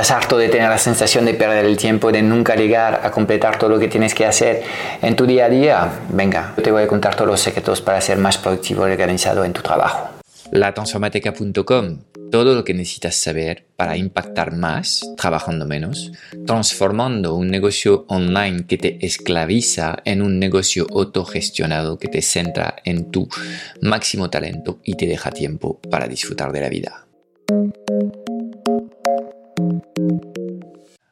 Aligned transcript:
estás 0.00 0.16
harto 0.16 0.38
de 0.38 0.48
tener 0.48 0.68
la 0.68 0.78
sensación 0.78 1.24
de 1.24 1.34
perder 1.34 1.64
el 1.64 1.76
tiempo, 1.76 2.12
de 2.12 2.22
nunca 2.22 2.54
llegar 2.54 3.00
a 3.02 3.10
completar 3.10 3.58
todo 3.58 3.70
lo 3.70 3.80
que 3.80 3.88
tienes 3.88 4.14
que 4.14 4.26
hacer 4.26 4.62
en 5.02 5.16
tu 5.16 5.26
día 5.26 5.46
a 5.46 5.48
día, 5.48 5.92
venga, 6.10 6.54
yo 6.56 6.62
te 6.62 6.70
voy 6.70 6.84
a 6.84 6.86
contar 6.86 7.16
todos 7.16 7.28
los 7.28 7.40
secretos 7.40 7.80
para 7.80 8.00
ser 8.00 8.16
más 8.16 8.38
productivo 8.38 8.86
y 8.86 8.92
organizado 8.92 9.44
en 9.44 9.52
tu 9.52 9.60
trabajo. 9.60 10.08
Latransformateca.com, 10.52 11.98
todo 12.30 12.54
lo 12.54 12.62
que 12.62 12.74
necesitas 12.74 13.16
saber 13.16 13.66
para 13.74 13.96
impactar 13.96 14.54
más 14.54 15.00
trabajando 15.16 15.66
menos, 15.66 16.12
transformando 16.46 17.34
un 17.34 17.48
negocio 17.48 18.04
online 18.06 18.66
que 18.68 18.78
te 18.78 19.04
esclaviza 19.04 19.96
en 20.04 20.22
un 20.22 20.38
negocio 20.38 20.86
autogestionado 20.94 21.98
que 21.98 22.06
te 22.06 22.22
centra 22.22 22.76
en 22.84 23.10
tu 23.10 23.28
máximo 23.82 24.30
talento 24.30 24.78
y 24.84 24.94
te 24.94 25.08
deja 25.08 25.32
tiempo 25.32 25.80
para 25.90 26.06
disfrutar 26.06 26.52
de 26.52 26.60
la 26.60 26.68
vida. 26.68 27.04
Thank 30.08 30.22
you. 30.38 30.47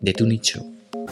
de 0.00 0.12
tu 0.12 0.26
nicho. 0.26 0.62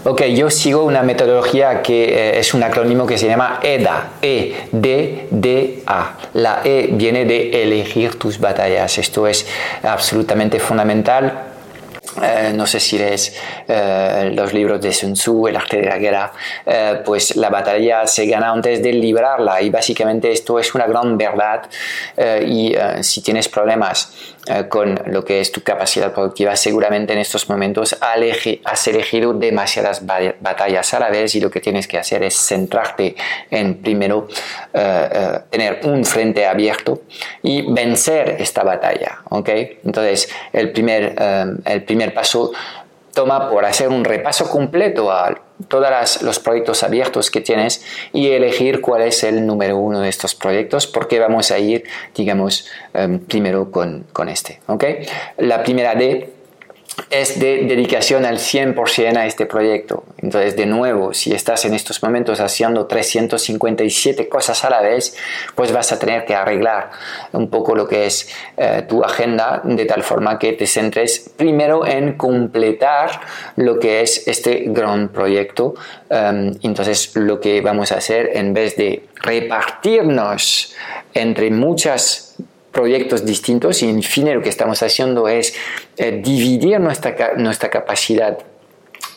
Ok, 0.05 0.23
yo 0.27 0.49
sigo 0.49 0.85
una 0.85 1.03
metodología 1.03 1.83
que 1.83 2.05
eh, 2.05 2.39
es 2.39 2.55
un 2.55 2.63
acrónimo 2.63 3.07
que 3.07 3.19
se 3.19 3.27
llama 3.27 3.61
EDA, 3.63 4.13
E-D-D-A. 4.23 6.17
La 6.35 6.63
E 6.65 6.89
viene 6.93 7.27
de 7.27 7.63
elegir 7.63 8.19
tus 8.19 8.39
batallas. 8.39 8.97
Esto 8.97 9.27
es 9.27 9.47
absolutamente 9.83 10.59
fundamental 10.59 11.49
eh, 12.23 12.53
no 12.53 12.67
sé 12.67 12.81
si 12.81 12.99
lees 12.99 13.37
eh, 13.69 14.33
los 14.35 14.53
libros 14.53 14.81
de 14.81 14.93
Sun 14.93 15.13
Tzu, 15.13 15.47
El 15.47 15.57
arte 15.57 15.77
de 15.77 15.87
la 15.87 15.97
guerra, 15.97 16.33
pues 17.05 17.37
la 17.37 17.51
batalla 17.51 18.05
se 18.07 18.27
gana 18.27 18.51
antes 18.51 18.83
de 18.83 18.93
librarla 18.93 19.63
y 19.63 19.71
básicamente 19.71 20.33
esto 20.33 20.59
es 20.59 20.75
una 20.75 20.87
gran 20.87 21.17
verdad 21.17 21.63
y 22.45 22.75
si 23.03 23.23
tienes 23.23 23.49
problemas 23.49 24.13
con 24.69 25.01
lo 25.07 25.25
que 25.25 25.41
es 25.41 25.53
tu 25.53 25.63
capacidad 25.63 26.13
productiva, 26.13 26.57
seguramente 26.57 27.13
en 27.13 27.19
estos 27.19 27.49
momentos 27.49 27.97
has 28.01 28.87
elegido 28.89 29.33
demasiadas 29.35 30.05
batallas 30.07 30.95
a 30.95 31.01
la 31.01 31.11
vez 31.11 31.35
y 31.35 31.41
lo 31.41 31.51
que 31.51 31.61
tienes 31.61 31.87
que 31.87 31.99
hacer 31.99 32.23
es 32.23 32.35
centrarte 32.37 33.15
en 33.51 33.77
primero 33.77 34.29
tener 35.51 35.81
un 35.85 36.05
frente 36.05 36.47
abierto 36.47 37.03
y 37.43 37.71
vencer 37.73 38.37
esta 38.39 38.63
batalla, 38.63 39.21
¿ok? 39.29 39.49
Entonces, 39.85 40.29
el 40.53 40.73
primer, 40.73 41.15
el 41.65 41.83
primer 41.85 42.15
paso 42.15 42.53
toma 43.13 43.51
por 43.51 43.65
hacer 43.65 43.89
un 43.89 44.05
repaso 44.05 44.49
completo 44.49 45.11
a 45.11 45.41
todos 45.69 46.23
los 46.23 46.39
proyectos 46.39 46.83
abiertos 46.83 47.31
que 47.31 47.41
tienes 47.41 47.85
y 48.13 48.31
elegir 48.31 48.81
cuál 48.81 49.03
es 49.03 49.25
el 49.25 49.47
número 49.47 49.77
uno 49.77 50.01
de 50.01 50.09
estos 50.09 50.35
proyectos 50.35 50.87
porque 50.87 51.19
vamos 51.19 51.51
a 51.51 51.59
ir, 51.59 51.85
digamos, 52.15 52.67
em, 52.95 53.19
primero 53.19 53.71
con, 53.71 54.07
con 54.13 54.29
este. 54.29 54.61
¿okay? 54.67 55.07
La 55.39 55.63
primera 55.63 55.95
D 55.95 56.40
es 57.09 57.39
de 57.41 57.65
dedicación 57.65 58.25
al 58.25 58.39
100% 58.39 59.17
a 59.17 59.27
este 59.27 59.47
proyecto. 59.47 60.05
Entonces, 60.19 60.57
de 60.57 60.67
nuevo, 60.67 61.15
si 61.15 61.33
estás 61.33 61.65
en 61.65 61.75
estos 61.75 62.03
momentos 62.03 62.41
haciendo 62.41 62.87
357 62.87 64.29
cosas 64.29 64.65
a 64.65 64.71
la 64.71 64.81
vez, 64.81 65.17
pues 65.55 65.73
vas 65.73 65.93
a 65.93 65.99
tener 65.99 66.25
que 66.25 66.35
arreglar 66.35 66.91
un 67.33 67.49
poco 67.49 67.75
lo 67.75 67.89
que 67.89 68.07
es 68.07 68.29
eh, 68.57 68.85
tu 68.89 69.03
agenda 69.03 69.63
de 69.65 69.87
tal 69.87 70.03
forma 70.03 70.39
que 70.39 70.53
te 70.53 70.67
centres 70.67 71.31
primero 71.37 71.87
en 71.87 72.15
completar 72.15 73.21
lo 73.57 73.79
que 73.79 74.03
es 74.03 74.27
este 74.29 74.65
gran 74.67 75.09
proyecto. 75.09 75.75
Em, 76.09 76.53
entonces, 76.63 77.13
lo 77.15 77.41
que 77.41 77.61
vamos 77.61 77.93
a 77.93 77.97
hacer 77.97 78.31
en 78.35 78.53
vez 78.53 78.77
de 78.77 79.05
repartirnos 79.23 80.75
entre 81.15 81.51
muchas 81.51 82.30
proyectos 82.73 83.25
distintos 83.25 83.83
y 83.83 83.89
en 83.89 84.03
fin 84.03 84.33
lo 84.33 84.43
que 84.43 84.49
estamos 84.49 84.83
haciendo 84.83 85.29
es 85.29 85.55
eh, 85.97 86.21
dividir 86.23 86.81
nuestra, 86.81 87.35
nuestra 87.37 87.69
capacidad 87.69 88.39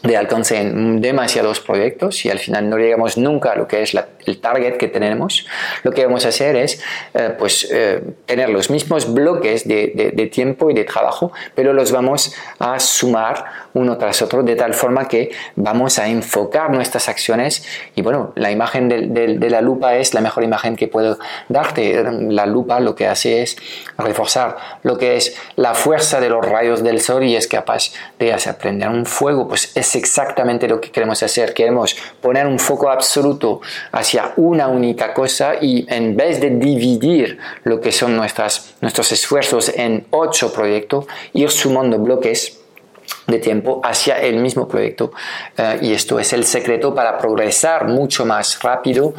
de 0.04 0.18
alcance 0.18 0.60
en 0.60 1.00
demasiados 1.00 1.62
proyectos 1.62 2.26
y 2.26 2.30
al 2.30 2.40
final 2.40 2.70
no 2.70 2.78
llegamos 2.78 3.18
nunca 3.18 3.54
a 3.54 3.56
lo 3.56 3.68
que 3.68 3.82
es 3.82 3.96
el 4.26 4.40
target 4.40 4.76
que 4.76 4.90
tenemos, 4.90 5.48
lo 5.84 5.92
que 5.92 6.06
vamos 6.06 6.26
a 6.26 6.30
hacer 6.30 6.58
es 6.58 6.82
eh, 7.14 7.34
pues, 7.40 7.70
eh, 7.72 8.02
tener 8.26 8.50
los 8.50 8.70
mismos 8.70 9.14
bloques 9.14 9.66
de, 9.66 10.12
de, 10.14 10.28
tiempo 10.28 10.70
y 10.70 10.74
de 10.74 10.84
trabajo, 10.84 11.32
pero 11.56 11.72
los 11.72 11.92
vamos 11.94 12.36
a 12.60 12.80
sumar 12.80 13.46
uno 13.74 13.98
tras 13.98 14.22
otro 14.22 14.44
de 14.44 14.56
tal 14.56 14.74
forma 14.74 15.08
que 15.08 15.32
vamos 15.56 16.00
a 16.00 16.08
enfocar 16.08 16.72
nuestras 16.72 17.10
acciones 17.10 17.66
y 17.96 18.02
bueno, 18.02 18.34
la 18.36 18.52
imagen 18.52 18.90
de, 18.90 19.50
la 19.50 19.62
lupa 19.62 19.96
es 19.96 20.14
la 20.14 20.22
mejor 20.22 20.44
imagen 20.44 20.76
que 20.76 20.88
puedo 20.88 21.18
darte. 21.50 22.04
La 22.30 22.46
lupa 22.46 22.80
lo 22.80 22.96
que 22.96 23.08
hace 23.08 23.42
es 23.42 23.58
reforzar 23.98 24.58
lo 24.84 24.98
que 24.98 25.16
es 25.18 25.36
la 25.56 25.74
fuerza 25.74 26.20
de 26.20 26.30
los 26.30 26.46
rayos 26.46 26.84
del 26.84 27.00
sol 27.00 27.24
y 27.24 27.36
es 27.36 27.48
capaz 27.48 27.92
de 28.20 28.34
hacer 28.34 28.58
prender 28.58 28.90
un 28.90 29.06
fuego, 29.06 29.48
pues 29.48 29.76
es 29.76 29.96
exactamente 29.96 30.68
lo 30.68 30.80
que 30.80 30.92
queremos 30.92 31.22
hacer. 31.24 31.54
Queremos 31.54 31.96
poner 32.22 32.48
un 32.48 32.60
foco 32.60 32.90
absoluto 32.90 33.62
hacia 33.92 34.34
una 34.38 34.68
única 34.68 35.14
cosa 35.14 35.56
y 35.62 35.86
en 35.90 36.16
vez 36.16 36.40
de 36.40 36.52
dividir 36.52 37.40
lo 37.64 37.82
que 37.82 37.92
son 37.92 38.16
nuestras, 38.16 38.76
nuestros 38.82 39.12
esfuerzos 39.12 39.70
en 39.70 40.06
ocho 40.12 40.54
proyectos, 40.54 41.06
ir 41.34 41.50
sumando 41.50 41.98
bloques 42.00 42.63
de 43.28 43.40
tiempo 43.40 43.82
hacia 43.84 44.20
el 44.20 44.38
mismo 44.38 44.68
proyecto 44.68 45.12
eh, 45.58 45.80
y 45.82 45.94
esto 45.94 46.20
es 46.20 46.34
el 46.34 46.44
secreto 46.46 46.94
para 46.94 47.18
progresar 47.18 47.88
mucho 47.88 48.26
más 48.26 48.62
rápido 48.62 49.14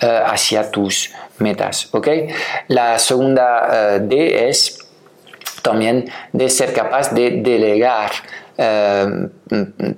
eh, 0.00 0.22
hacia 0.26 0.70
tus 0.70 1.12
metas 1.38 1.88
¿ok? 1.92 2.08
la 2.68 2.98
segunda 2.98 3.96
eh, 3.96 4.00
D 4.02 4.48
es 4.48 4.86
también 5.62 6.10
de 6.32 6.48
ser 6.48 6.72
capaz 6.72 7.12
de 7.12 7.42
delegar 7.42 8.10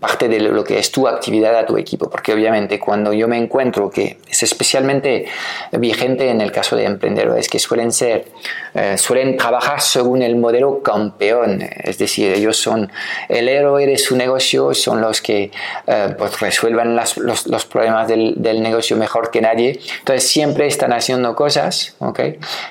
parte 0.01 0.29
de 0.29 0.41
lo 0.41 0.65
que 0.65 0.79
es 0.79 0.91
tu 0.91 1.07
actividad 1.07 1.55
a 1.57 1.67
tu 1.67 1.77
equipo, 1.77 2.09
porque 2.09 2.33
obviamente 2.33 2.79
cuando 2.79 3.13
yo 3.13 3.29
me 3.29 3.37
encuentro 3.37 3.91
que 3.91 4.19
es 4.29 4.43
especialmente 4.43 5.27
vigente 5.73 6.31
en 6.31 6.41
el 6.41 6.51
caso 6.51 6.77
de 6.77 6.85
emprendedores 6.85 7.49
que 7.49 7.59
suelen 7.59 7.93
ser, 7.93 8.27
eh, 8.75 8.97
suelen 8.97 9.37
trabajar 9.37 9.81
según 9.81 10.23
el 10.23 10.37
modelo 10.37 10.83
campeón, 10.83 11.61
es 11.63 11.99
decir, 11.99 12.33
ellos 12.33 12.57
son 12.57 12.91
el 13.29 13.49
héroe 13.49 13.87
de 13.87 13.99
su 13.99 14.17
negocio, 14.17 14.73
son 14.73 15.01
los 15.01 15.21
que 15.21 15.51
eh, 15.87 16.15
pues 16.17 16.41
resuelvan 16.41 16.97
los, 16.97 17.19
los, 17.19 17.65
problemas 17.67 18.09
del, 18.09 18.35
del, 18.37 18.63
negocio 18.63 18.97
mejor 18.97 19.31
que 19.31 19.41
nadie, 19.41 19.79
entonces 19.99 20.29
siempre 20.29 20.67
están 20.67 20.93
haciendo 20.93 21.35
cosas, 21.35 21.95
¿ok? 21.99 22.21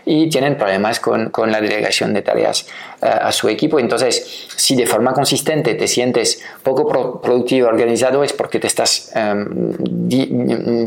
Y 0.06 0.30
tienen 0.30 0.58
problemas 0.58 1.00
con, 1.00 1.30
con 1.30 1.52
la 1.52 1.62
delegación 1.62 2.14
de 2.14 2.22
tareas 2.22 2.68
eh, 3.02 3.08
a 3.08 3.32
su 3.32 3.50
equipo, 3.50 3.80
entonces 3.80 4.48
si 4.56 4.76
de 4.76 4.88
forma 4.88 5.14
consistente 5.14 5.76
te 5.76 5.88
sientes 5.88 6.44
poco 6.76 7.22
productivo, 7.22 7.68
organizado, 7.68 8.24
es 8.24 8.34
porque 8.34 8.60
te 8.60 8.68
estás 8.68 9.12
em, 9.16 9.76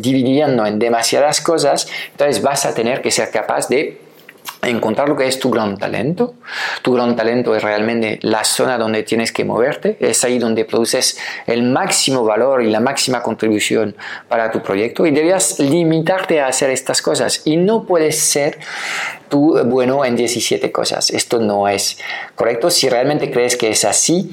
dividiendo 0.01 0.67
en 0.67 0.79
demasiadas 0.79 1.41
cosas, 1.41 1.89
entonces 2.11 2.43
vas 2.43 2.67
a 2.67 2.75
tener 2.75 3.03
que 3.03 3.11
ser 3.11 3.31
capaz 3.31 3.69
de 3.69 4.01
encontrar 4.63 5.09
lo 5.09 5.17
que 5.17 5.27
es 5.27 5.39
tu 5.39 5.51
gran 5.51 5.77
talento. 5.77 6.35
Tu 6.83 6.93
gran 6.93 7.17
talento 7.17 7.55
es 7.55 7.63
realmente 7.63 8.19
la 8.23 8.45
zona 8.45 8.79
donde 8.79 9.03
tienes 9.03 9.33
que 9.33 9.45
moverte, 9.45 9.97
es 10.01 10.25
ahí 10.25 10.39
donde 10.39 10.65
produces 10.65 11.19
el 11.47 11.63
máximo 11.63 12.25
valor 12.25 12.63
y 12.63 12.71
la 12.71 12.81
máxima 12.81 13.23
contribución 13.23 13.95
para 14.29 14.51
tu 14.51 14.63
proyecto 14.63 15.07
y 15.07 15.11
debías 15.11 15.59
limitarte 15.59 16.41
a 16.41 16.47
hacer 16.47 16.71
estas 16.71 17.03
cosas 17.03 17.43
y 17.45 17.57
no 17.57 17.85
puedes 17.85 18.19
ser 18.19 18.59
tú 19.29 19.59
bueno 19.67 20.05
en 20.05 20.17
17 20.17 20.71
cosas. 20.73 21.11
Esto 21.11 21.41
no 21.41 21.69
es 21.69 21.99
correcto. 22.35 22.71
Si 22.71 22.89
realmente 22.89 23.31
crees 23.31 23.57
que 23.57 23.71
es 23.71 23.85
así, 23.85 24.31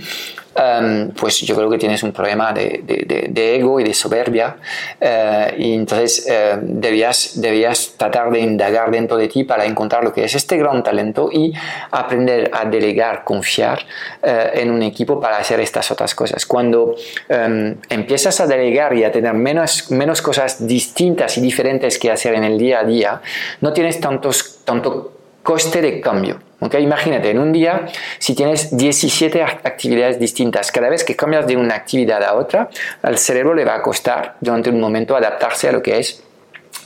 Em, 0.53 1.12
pues 1.12 1.39
yo 1.42 1.56
creo 1.56 1.69
que 1.69 1.77
tienes 1.77 2.03
un 2.03 2.12
problema 2.12 2.51
de, 2.51 3.56
ego 3.56 3.80
y 3.80 3.86
de 3.86 3.94
soberbia 3.94 4.57
eh, 5.00 5.56
y 5.57 5.74
entonces 5.74 6.27
eh, 6.30 6.57
debías, 6.62 7.39
debías 7.39 7.94
tratar 7.95 8.30
de 8.31 8.42
indagar 8.42 8.92
dentro 8.92 9.15
de 9.15 9.30
ti 9.30 9.45
para 9.45 9.65
encontrar 9.65 10.03
lo 10.03 10.12
que 10.12 10.25
es 10.25 10.36
este 10.36 10.57
gran 10.57 10.83
talento 10.83 11.30
y 11.31 11.53
aprender 11.92 12.51
a 12.53 12.65
delegar, 12.65 13.24
confiar 13.24 13.80
eh, 14.21 14.51
en 14.56 14.71
un 14.71 14.83
equipo 14.83 15.21
para 15.21 15.38
hacer 15.38 15.62
estas 15.62 15.89
otras 15.89 16.13
cosas. 16.13 16.45
Cuando 16.45 16.95
em, 17.30 17.77
empiezas 17.89 18.42
a 18.42 18.47
delegar 18.47 18.94
y 18.94 19.06
a 19.06 19.12
tener 19.12 19.33
menos, 19.33 19.89
menos 19.89 20.21
cosas 20.21 20.68
distintas 20.68 21.38
y 21.38 21.42
diferentes 21.42 21.97
que 21.97 22.12
hacer 22.12 22.33
en 22.33 22.44
el 22.44 22.57
día 22.57 22.80
a 22.80 22.83
día, 22.83 23.21
no 23.62 23.71
tienes 23.71 24.01
tantos, 24.01 24.59
tanto 24.65 25.13
coste 25.44 25.81
de 25.81 26.01
cambio. 26.01 26.50
¿Okay? 26.62 26.81
Imagínate, 26.81 27.30
en 27.30 27.40
un 27.40 27.52
día, 27.52 27.88
si 28.18 28.34
tienes 28.34 28.75
17 28.75 29.44
actividades 29.44 30.19
distintas, 30.19 30.72
cada 30.72 30.90
vez 30.90 31.04
que 31.04 31.16
cambias 31.16 31.46
de 31.46 31.58
una 31.58 31.75
actividad 31.75 32.24
a 32.24 32.36
otra, 32.36 32.69
al 33.02 33.18
cerebro 33.18 33.54
le 33.54 33.66
va 33.66 33.75
a 33.75 33.81
costar 33.81 34.38
durante 34.40 34.69
un 34.69 34.80
momento 34.80 35.16
adaptarse 35.18 35.68
a 35.68 35.74
lo 35.74 35.81
que 35.81 36.00
es 36.00 36.24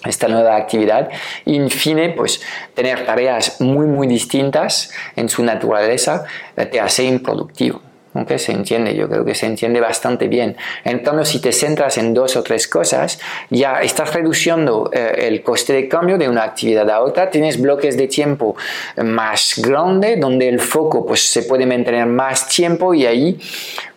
esta 0.05 0.27
nueva 0.27 0.55
actividad 0.55 1.09
y 1.45 1.55
en 1.55 1.69
fin 1.69 2.13
pues 2.15 2.41
tener 2.73 3.05
tareas 3.05 3.59
muy 3.61 3.85
muy 3.85 4.07
distintas 4.07 4.91
en 5.15 5.29
su 5.29 5.43
naturaleza 5.43 6.25
te 6.55 6.79
hace 6.79 7.05
improductivo 7.05 7.81
aunque 8.15 8.39
se 8.39 8.53
entiende, 8.53 8.95
yo 8.95 9.07
creo 9.07 9.23
que 9.23 9.35
se 9.35 9.45
entiende 9.45 9.79
bastante 9.79 10.27
bien. 10.27 10.55
Entonces, 10.83 11.29
si 11.29 11.39
te 11.39 11.51
centras 11.51 11.97
en 11.97 12.13
dos 12.13 12.35
o 12.35 12.43
tres 12.43 12.67
cosas, 12.67 13.19
ya 13.49 13.81
estás 13.81 14.13
reduciendo 14.13 14.89
eh, 14.91 15.27
el 15.27 15.43
coste 15.43 15.73
de 15.73 15.87
cambio 15.87 16.17
de 16.17 16.27
una 16.27 16.43
actividad 16.43 16.89
a 16.89 17.01
otra, 17.01 17.29
tienes 17.29 17.61
bloques 17.61 17.97
de 17.97 18.07
tiempo 18.07 18.55
más 19.03 19.55
grandes 19.57 20.19
donde 20.19 20.47
el 20.47 20.59
foco 20.59 21.05
pues, 21.05 21.21
se 21.21 21.43
puede 21.43 21.65
mantener 21.65 22.05
más 22.05 22.47
tiempo 22.47 22.93
y 22.93 23.05
ahí, 23.05 23.39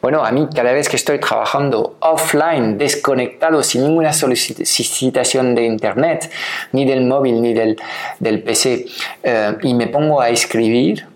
bueno, 0.00 0.24
a 0.24 0.30
mí 0.30 0.48
cada 0.54 0.72
vez 0.72 0.88
que 0.88 0.96
estoy 0.96 1.18
trabajando 1.18 1.96
offline, 2.00 2.78
desconectado, 2.78 3.62
sin 3.64 3.82
ninguna 3.82 4.12
solicitación 4.12 5.54
de 5.56 5.64
internet, 5.64 6.30
ni 6.72 6.84
del 6.84 7.04
móvil, 7.04 7.42
ni 7.42 7.52
del, 7.52 7.76
del 8.20 8.42
PC, 8.42 8.86
eh, 9.24 9.56
y 9.62 9.74
me 9.74 9.88
pongo 9.88 10.20
a 10.20 10.28
escribir, 10.28 11.06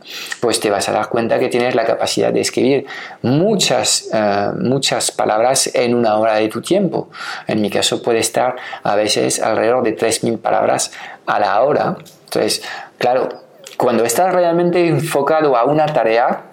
pues 0.41 0.59
te 0.59 0.69
vas 0.69 0.89
a 0.89 0.93
dar 0.93 1.09
cuenta 1.09 1.39
que 1.39 1.49
tienes 1.49 1.77
la 1.77 1.85
capacidad 1.85 2.33
de 2.33 2.41
escribir 2.41 2.87
muchas, 3.23 4.09
eh, 4.13 4.51
muchas 4.59 5.13
palabras 5.13 5.71
en 5.75 5.95
una 5.95 6.17
hora 6.19 6.35
de 6.35 6.49
tu 6.49 6.61
tiempo. 6.61 7.09
En 7.47 7.61
mi 7.61 7.71
caso 7.71 8.03
puede 8.03 8.19
estar 8.19 8.57
a 8.83 8.97
veces 8.97 9.41
alrededor 9.41 9.85
de 9.85 9.97
3.000 9.97 10.39
palabras 10.39 10.91
a 11.27 11.39
la 11.39 11.63
hora. 11.63 11.97
Entonces, 12.25 12.65
claro, 12.99 13.29
cuando 13.77 14.05
estás 14.05 14.35
realmente 14.35 14.89
enfocado 14.89 15.57
a 15.57 15.65
una 15.65 15.87
tarea, 15.87 16.52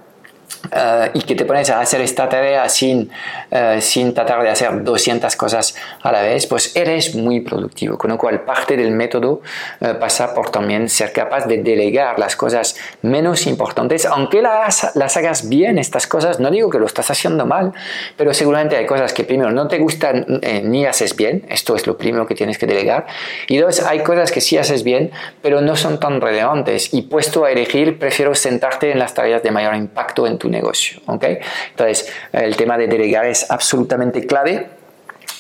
eh, 0.72 1.12
y 1.14 1.22
que 1.22 1.36
te 1.36 1.46
pones 1.46 1.70
a 1.70 1.80
hacer 1.80 2.02
esta 2.02 2.28
tarea 2.28 2.68
sin, 2.70 3.10
eh, 3.50 3.80
sin 3.82 4.14
tratar 4.14 4.44
de 4.44 4.50
hacer 4.50 4.84
200 4.84 5.36
cosas 5.36 5.76
a 6.02 6.12
la 6.12 6.22
vez, 6.22 6.46
pues 6.48 6.76
eres 6.76 7.16
muy 7.16 7.42
productivo. 7.42 7.98
Con 7.98 8.12
lo 8.12 8.18
cual, 8.18 8.42
parte 8.42 8.76
del 8.76 8.92
método 8.92 9.42
eh, 9.80 9.96
pasa 10.00 10.34
por 10.34 10.50
también 10.52 10.90
ser 10.90 11.12
capaz 11.14 11.46
de 11.46 11.64
delegar 11.64 12.20
las 12.20 12.36
cosas 12.36 12.76
menos 13.02 13.48
importantes, 13.48 14.06
aunque 14.06 14.42
las, 14.42 14.96
las 14.96 15.16
hagas 15.18 15.50
bien, 15.50 15.78
estas 15.78 16.08
cosas, 16.08 16.40
no 16.40 16.52
digo 16.52 16.70
que 16.70 16.80
lo 16.80 16.86
estás 16.86 17.10
haciendo 17.10 17.46
mal, 17.46 17.74
pero 18.18 18.34
seguramente 18.34 18.76
hay 18.76 18.86
cosas 18.86 19.14
que 19.14 19.24
primero 19.24 19.52
no 19.52 19.68
te 19.68 19.78
gustan 19.80 20.26
ni 20.64 20.86
haces 20.86 21.16
bien, 21.16 21.46
esto 21.50 21.76
es 21.76 21.88
lo 21.88 21.98
primero 21.98 22.28
que 22.28 22.36
tienes 22.36 22.58
que 22.58 22.66
delegar, 22.66 23.08
y 23.48 23.58
dos, 23.58 23.82
hay 23.82 24.00
cosas 24.04 24.32
que 24.32 24.42
sí 24.42 24.58
haces 24.58 24.84
bien, 24.84 25.12
pero 25.42 25.62
no 25.62 25.76
son 25.76 26.00
tan 26.00 26.22
relevantes, 26.22 26.94
y 26.94 27.04
puesto 27.04 27.46
a 27.46 27.52
elegir, 27.52 27.98
prefiero 27.98 28.36
sentarte 28.36 28.92
en 28.92 29.00
las 29.00 29.14
tareas 29.14 29.42
de 29.44 29.52
mayor 29.52 29.76
impacto 29.76 30.28
en 30.28 30.38
tu 30.38 30.49
negocio. 30.50 31.00
¿okay? 31.06 31.40
Entonces, 31.72 32.12
el 32.32 32.56
tema 32.56 32.78
de 32.78 32.88
delegar 32.88 33.26
es 33.26 33.50
absolutamente 33.50 34.26
clave 34.26 34.80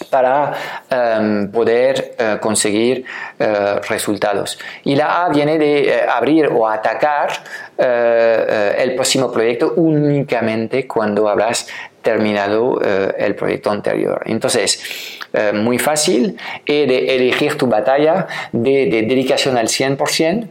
para 0.09 0.53
em, 0.89 1.51
poder 1.51 2.15
eh, 2.17 2.37
conseguir 2.39 3.05
eh, 3.37 3.79
resultados. 3.87 4.57
Y 4.83 4.95
la 4.95 5.25
A 5.25 5.29
viene 5.29 5.57
de 5.57 5.89
eh, 5.89 6.01
abrir 6.09 6.47
o 6.47 6.67
atacar 6.67 7.29
el 7.77 8.93
próximo 8.95 9.31
proyecto 9.31 9.73
únicamente 9.77 10.85
cuando 10.85 11.29
habrás 11.29 11.65
terminado 12.01 12.77
el 12.81 13.35
proyecto 13.35 13.71
anterior. 13.71 14.21
Entonces, 14.25 15.17
eh, 15.31 15.51
muy 15.53 15.77
fácil 15.77 16.37
y 16.65 16.85
de 16.87 17.15
elegir 17.15 17.55
tu 17.55 17.67
batalla, 17.67 18.27
de, 18.51 19.05
dedicación 19.07 19.57
al 19.57 19.67
100%, 19.67 20.47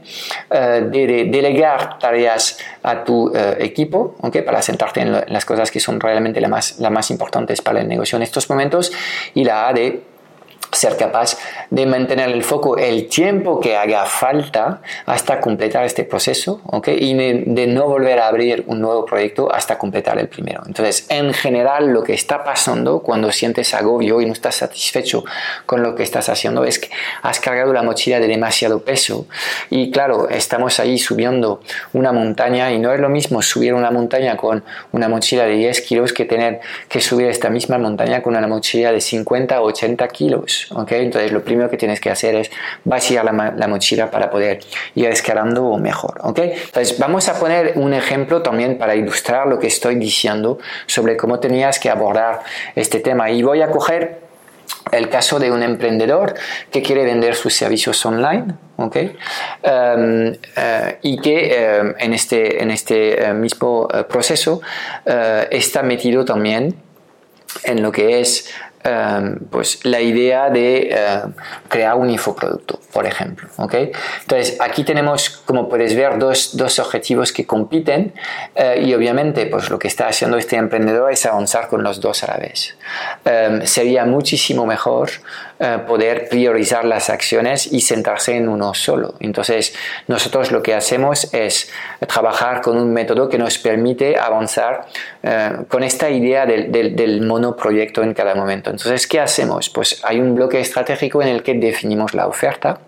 eh, 0.51 0.87
de, 0.89 1.25
delegar 1.25 1.99
tareas 1.99 2.59
a 2.83 3.03
tu 3.03 3.33
eh, 3.35 3.57
equipo 3.61 4.15
¿okay? 4.21 4.43
para 4.43 4.63
sentarte 4.63 5.01
en, 5.01 5.13
las 5.13 5.45
cosas 5.45 5.71
que 5.71 5.81
son 5.81 5.99
realmente 5.99 6.41
las 6.41 6.51
más, 6.51 6.79
las 6.79 6.93
más 6.93 7.11
importantes 7.11 7.61
para 7.61 7.81
el 7.81 7.89
negocio 7.89 8.17
en 8.17 8.23
estos 8.23 8.49
momentos 8.49 8.93
y 9.35 9.45
la 9.45 9.69
A 9.69 9.73
de 9.73 10.03
ser 10.73 10.97
capaz 10.97 11.37
de 11.71 11.87
mantener 11.87 12.29
el 12.31 12.43
foco 12.43 12.77
el 12.77 13.09
tiempo 13.09 13.61
que 13.61 13.77
haga 13.77 14.05
falta 14.07 14.81
hasta 15.07 15.41
completar 15.41 15.85
este 15.85 16.05
proceso 16.05 16.61
¿okay? 16.65 16.97
y 16.99 17.15
de, 17.15 17.67
no 17.67 17.87
volver 17.87 18.19
a 18.19 18.29
abrir 18.29 18.65
un 18.67 18.81
nuevo 18.81 19.05
proyecto 19.05 19.53
hasta 19.53 19.79
completar 19.79 20.19
el 20.19 20.29
primero. 20.29 20.63
Entonces, 20.67 21.07
en 21.11 21.33
general, 21.35 21.89
lo 21.89 22.03
que 22.03 22.15
está 22.15 22.45
pasando 22.45 23.01
cuando 23.01 23.31
sientes 23.33 23.75
agobio 23.75 24.21
y 24.21 24.27
no 24.27 24.33
estás 24.33 24.57
satisfecho 24.57 25.25
con 25.67 25.83
lo 25.83 25.95
que 25.95 26.03
estás 26.03 26.29
haciendo 26.29 26.65
es 26.65 26.79
que 26.79 26.91
has 27.23 27.41
cargado 27.41 27.73
la 27.73 27.83
mochila 27.83 28.21
de 28.21 28.29
demasiado 28.29 28.81
peso 28.81 29.27
y 29.71 29.91
claro, 29.91 30.29
estamos 30.29 30.81
ahí 30.81 30.99
subiendo 30.99 31.61
una 31.93 32.13
montaña 32.13 32.73
y 32.73 32.79
no 32.79 32.93
es 32.93 33.01
lo 33.01 33.09
mismo 33.09 33.43
subir 33.43 33.75
una 33.75 33.91
montaña 33.91 34.37
con 34.37 34.65
una 34.93 35.09
mochila 35.09 35.45
de 35.45 35.57
10 35.57 35.81
kilos 35.83 36.13
que 36.13 36.25
tener 36.25 36.61
que 36.89 37.01
subir 37.01 37.27
esta 37.27 37.51
misma 37.51 37.79
montaña 37.79 38.23
con 38.23 38.37
una 38.37 38.47
mochila 38.47 38.93
de 38.93 39.01
50 39.01 39.61
o 39.61 39.65
80 39.67 40.09
kilos. 40.09 40.58
Entonces 40.71 41.33
lo 41.33 41.43
primero 41.43 41.71
que 41.71 41.77
tienes 41.77 42.01
que 42.01 42.11
hacer 42.11 42.35
es 42.35 42.51
vaciar 42.85 43.25
la, 43.25 43.69
mochila 43.69 44.11
para 44.11 44.31
poder 44.31 44.61
ir 44.95 45.09
escalando 45.09 45.77
mejor, 45.77 46.21
Entonces 46.25 46.99
vamos 46.99 47.29
a 47.29 47.39
poner 47.39 47.73
un 47.77 47.93
ejemplo 47.93 48.43
también 48.43 48.79
para 48.79 48.95
ilustrar 48.95 49.47
lo 49.47 49.59
que 49.59 49.67
estoy 49.67 49.97
diciendo 49.97 50.59
sobre 50.87 51.17
cómo 51.17 51.39
tenías 51.39 51.79
que 51.79 51.91
abordar 51.91 52.41
este 52.75 53.01
tema. 53.01 53.31
Y 53.31 53.43
voy 53.43 53.63
a 53.63 53.71
coger 53.71 54.29
el 54.93 55.09
caso 55.09 55.39
de 55.39 55.51
un 55.51 55.63
emprendedor 55.63 56.35
que 56.71 56.83
quiere 56.83 57.05
vender 57.05 57.35
sus 57.35 57.55
servicios 57.55 58.05
online, 58.07 58.55
¿ok? 58.77 58.97
Um, 58.97 60.33
eh, 60.57 60.99
y 61.03 61.19
que 61.19 61.81
um, 61.83 61.95
en 61.99 62.15
este, 62.15 62.63
en 62.63 62.71
este 62.71 63.31
uh, 63.31 63.35
mismo 63.35 63.83
uh, 63.83 64.05
proceso 64.09 64.61
está 65.51 65.83
metido 65.83 66.25
también 66.25 66.75
en 67.65 67.83
lo 67.83 67.91
que 67.93 68.21
es 68.21 68.51
Em, 68.85 69.41
pues 69.51 69.85
la 69.85 70.01
idea 70.01 70.51
de 70.51 70.91
em, 70.91 71.33
crear 71.69 71.97
un 71.97 72.09
infoproducto, 72.11 72.81
por 72.93 73.07
ejemplo. 73.07 73.49
¿okay? 73.57 73.91
Entonces, 74.21 74.57
aquí 74.61 74.85
tenemos, 74.85 75.31
como 75.31 75.69
puedes 75.69 75.97
ver, 75.97 76.19
dos, 76.19 76.57
dos 76.57 76.79
objetivos 76.79 77.33
que 77.33 77.45
compiten 77.45 78.15
eh, 78.55 78.81
y 78.85 78.95
obviamente 78.95 79.47
pues, 79.47 79.69
lo 79.69 79.81
que 79.81 79.89
está 79.89 80.07
haciendo 80.07 80.39
este 80.39 80.57
emprendedor 80.57 81.11
es 81.11 81.27
avanzar 81.27 81.67
con 81.69 81.83
los 81.83 82.01
dos 82.01 82.23
a 82.23 82.29
la 82.29 82.37
vez. 82.37 82.77
Em, 83.25 83.67
sería 83.67 84.05
muchísimo 84.05 84.65
mejor 84.65 85.11
eh, 85.61 85.79
poder 85.87 86.29
priorizar 86.29 86.85
las 86.85 87.11
acciones 87.11 87.73
y 87.73 87.81
centrarse 87.81 88.37
en 88.37 88.49
uno 88.49 88.75
solo. 88.75 89.15
Entonces, 89.19 89.75
nosotros 90.07 90.53
lo 90.53 90.63
que 90.63 90.75
hacemos 90.75 91.33
es 91.35 91.71
trabajar 92.07 92.61
con 92.61 92.77
un 92.77 92.93
método 92.93 93.29
que 93.29 93.39
nos 93.39 93.59
permite 93.59 94.17
avanzar 94.17 94.87
eh, 95.23 95.51
con 95.69 95.83
esta 95.83 96.11
idea 96.11 96.47
del, 96.47 96.71
del, 96.71 96.95
del 96.95 97.23
monoproyecto 97.23 98.03
en 98.03 98.15
cada 98.15 98.35
momento. 98.35 98.71
Entonces, 98.71 99.07
¿qué 99.07 99.19
hacemos? 99.19 99.69
Pues 99.69 100.01
hay 100.05 100.21
un 100.21 100.35
bloque 100.35 100.61
estratégico 100.61 101.23
en 101.23 101.29
el 101.29 101.43
que 101.43 101.55
definimos 101.55 102.15
la 102.15 102.27
oferta, 102.27 102.81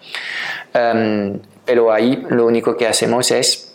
em, 0.72 1.40
pero 1.64 1.92
ahí 1.92 2.24
lo 2.28 2.46
único 2.46 2.76
que 2.76 2.86
hacemos 2.86 3.30
es 3.30 3.74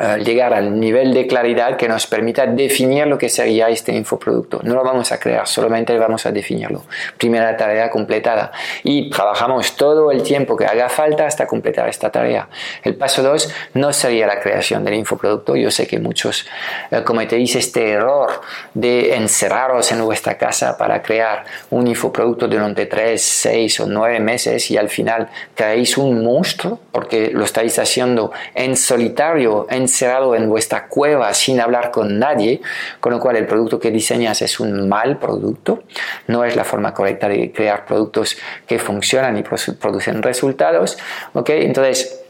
eh, 0.00 0.22
llegar 0.24 0.54
al 0.54 0.78
nivel 0.78 1.12
de 1.14 1.26
claridad 1.26 1.76
que 1.76 1.88
nos 1.88 2.06
permita 2.06 2.46
definir 2.46 3.06
lo 3.06 3.18
que 3.18 3.28
sería 3.28 3.68
este 3.68 3.92
infoproducto. 3.92 4.60
No 4.62 4.74
lo 4.74 4.84
vamos 4.84 5.12
a 5.12 5.18
crear, 5.18 5.46
solamente 5.46 5.96
vamos 5.98 6.26
a 6.26 6.32
definirlo. 6.32 6.84
Primera 7.16 7.56
tarea 7.56 7.90
completada. 7.90 8.52
Y 8.82 9.10
trabajamos 9.10 9.76
todo 9.76 10.10
el 10.10 10.22
tiempo 10.22 10.56
que 10.56 10.66
haga 10.66 10.88
falta 10.88 11.26
hasta 11.26 11.46
completar 11.46 11.88
esta 11.88 12.10
tarea. 12.10 12.48
El 12.82 12.94
paso 12.96 13.22
2 13.22 13.52
no 13.74 13.92
sería 13.92 14.26
la 14.26 14.40
creación 14.40 14.84
del 14.84 14.94
infoproducto. 14.94 15.56
Yo 15.56 15.70
sé 15.70 15.86
que 15.86 15.98
muchos 15.98 16.46
eh, 16.90 17.02
cometéis 17.02 17.56
este 17.56 17.90
error 17.90 18.40
de 18.74 19.14
encerraros 19.14 19.90
en 19.92 20.04
vuestra 20.04 20.36
casa 20.36 20.76
para 20.76 21.02
crear 21.02 21.44
un 21.70 21.86
infoproducto 21.86 22.46
durante 22.46 22.86
3, 22.86 23.20
6 23.20 23.80
o 23.80 23.86
9 23.86 24.20
meses 24.20 24.70
y 24.70 24.76
al 24.76 24.88
final 24.88 25.28
creáis 25.54 25.96
un 25.98 26.22
monstruo 26.22 26.80
porque 26.92 27.30
lo 27.32 27.44
estáis 27.44 27.78
haciendo 27.78 28.32
en 28.54 28.76
solitario, 28.76 29.66
en 29.70 29.87
encerrado 29.88 30.34
en 30.34 30.48
vuestra 30.48 30.86
cueva 30.86 31.32
sin 31.34 31.60
hablar 31.60 31.90
con 31.90 32.18
nadie, 32.18 32.60
con 33.00 33.12
lo 33.12 33.18
cual 33.18 33.36
el 33.36 33.46
producto 33.46 33.80
que 33.80 33.90
diseñas 33.90 34.42
es 34.42 34.60
un 34.60 34.88
mal 34.88 35.18
producto, 35.18 35.82
no 36.26 36.44
es 36.44 36.54
la 36.54 36.64
forma 36.64 36.92
correcta 36.92 37.28
de 37.28 37.50
crear 37.52 37.86
productos 37.86 38.36
que 38.66 38.78
funcionan 38.78 39.36
y 39.38 39.42
producen 39.42 40.22
resultados, 40.22 40.98
¿ok? 41.32 41.50
Entonces, 41.50 42.20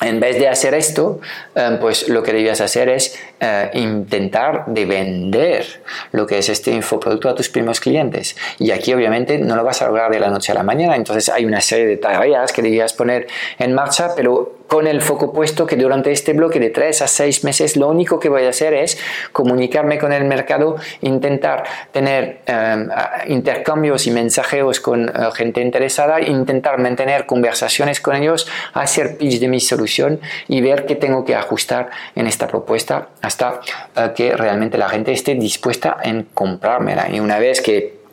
en 0.00 0.20
vez 0.20 0.38
de 0.38 0.48
hacer 0.48 0.74
esto, 0.74 1.20
eh, 1.54 1.78
pues 1.80 2.08
lo 2.08 2.22
que 2.22 2.32
debías 2.32 2.60
hacer 2.60 2.88
es 2.88 3.18
eh, 3.40 3.70
intentar 3.74 4.66
de 4.66 4.84
vender 4.84 5.82
lo 6.12 6.26
que 6.26 6.38
es 6.38 6.48
este 6.48 6.72
infoproducto 6.72 7.28
a 7.28 7.34
tus 7.34 7.48
primeros 7.48 7.80
clientes. 7.80 8.36
Y 8.58 8.70
aquí 8.72 8.92
obviamente 8.92 9.38
no 9.38 9.56
lo 9.56 9.64
vas 9.64 9.82
a 9.82 9.86
lograr 9.86 10.10
de 10.10 10.20
la 10.20 10.30
noche 10.30 10.52
a 10.52 10.54
la 10.56 10.62
mañana, 10.62 10.96
entonces 10.96 11.28
hay 11.28 11.44
una 11.44 11.60
serie 11.60 11.86
de 11.86 11.96
tareas 11.96 12.52
que 12.52 12.60
debías 12.60 12.92
poner 12.92 13.26
en 13.58 13.72
marcha, 13.72 14.10
pero 14.16 14.63
con 14.66 14.86
el 14.86 15.00
foco 15.02 15.32
puesto 15.32 15.66
que 15.66 15.76
durante 15.76 16.10
este 16.10 16.32
bloque 16.32 16.58
de 16.58 16.70
3 16.70 17.02
a 17.02 17.08
6 17.08 17.44
meses 17.44 17.76
lo 17.76 17.88
único 17.88 18.18
que 18.18 18.28
voy 18.28 18.44
a 18.44 18.48
hacer 18.48 18.74
es 18.74 18.98
comunicarme 19.32 19.98
con 19.98 20.12
el 20.12 20.24
mercado, 20.24 20.76
intentar 21.00 21.64
tener 21.92 22.40
em, 22.46 22.88
intercambios 23.28 24.06
y 24.06 24.10
mensajeos 24.10 24.80
con 24.80 25.08
eh, 25.08 25.12
gente 25.34 25.60
interesada, 25.60 26.20
intentar 26.20 26.78
mantener 26.78 27.26
conversaciones 27.26 28.00
con 28.00 28.16
ellos, 28.16 28.48
hacer 28.72 29.16
pitch 29.16 29.40
de 29.40 29.48
mi 29.48 29.60
solución 29.60 30.20
y 30.48 30.60
ver 30.60 30.86
qué 30.86 30.94
tengo 30.94 31.24
que 31.24 31.34
ajustar 31.34 31.90
en 32.14 32.26
esta 32.26 32.46
propuesta 32.46 33.08
hasta 33.22 33.60
eh, 33.96 34.12
que 34.14 34.36
realmente 34.36 34.78
la 34.78 34.88
gente 34.88 35.12
esté 35.12 35.34
dispuesta 35.34 35.98
en 36.02 36.28
comprármela. 36.34 37.08
Y 37.10 37.20
una 37.20 37.38
vez 37.38 37.60
que 37.60 38.03